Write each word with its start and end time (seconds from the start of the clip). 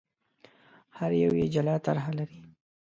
هر 0.97 1.11
یو 1.23 1.31
یې 1.39 1.45
جلا 1.53 1.75
طرح 1.85 2.05
لري. 2.17 2.39